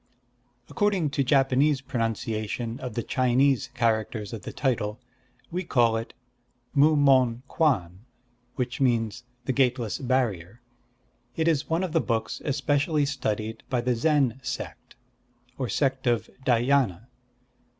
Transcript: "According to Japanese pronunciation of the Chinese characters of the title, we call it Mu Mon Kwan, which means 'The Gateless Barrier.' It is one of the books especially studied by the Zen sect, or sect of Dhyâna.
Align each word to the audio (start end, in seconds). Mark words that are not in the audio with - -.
"According 0.67 1.11
to 1.11 1.23
Japanese 1.23 1.79
pronunciation 1.79 2.79
of 2.79 2.95
the 2.95 3.03
Chinese 3.03 3.67
characters 3.75 4.33
of 4.33 4.41
the 4.41 4.51
title, 4.51 4.99
we 5.51 5.63
call 5.63 5.95
it 5.95 6.15
Mu 6.73 6.95
Mon 6.95 7.43
Kwan, 7.47 7.99
which 8.55 8.81
means 8.81 9.23
'The 9.45 9.53
Gateless 9.53 9.99
Barrier.' 9.99 10.59
It 11.35 11.47
is 11.47 11.69
one 11.69 11.83
of 11.83 11.91
the 11.91 12.01
books 12.01 12.41
especially 12.43 13.05
studied 13.05 13.61
by 13.69 13.81
the 13.81 13.93
Zen 13.93 14.39
sect, 14.41 14.95
or 15.59 15.69
sect 15.69 16.07
of 16.07 16.31
Dhyâna. 16.47 17.05